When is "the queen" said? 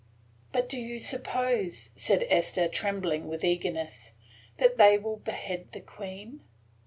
5.73-6.39